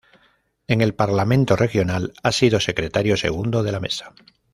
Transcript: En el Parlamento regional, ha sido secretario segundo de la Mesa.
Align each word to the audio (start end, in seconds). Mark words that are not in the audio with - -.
En 0.65 0.81
el 0.81 0.95
Parlamento 0.95 1.55
regional, 1.55 2.11
ha 2.23 2.31
sido 2.31 2.59
secretario 2.59 3.15
segundo 3.17 3.61
de 3.61 3.71
la 3.71 3.79
Mesa. 3.79 4.15